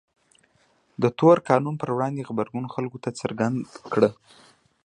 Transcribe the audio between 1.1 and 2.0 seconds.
تور قانون پر